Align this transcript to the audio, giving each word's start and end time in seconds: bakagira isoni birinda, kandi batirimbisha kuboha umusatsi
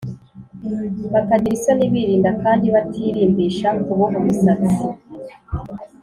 bakagira 1.13 1.53
isoni 1.57 1.85
birinda, 1.93 2.29
kandi 2.43 2.65
batirimbisha 2.75 3.67
kuboha 3.85 4.15
umusatsi 4.21 4.75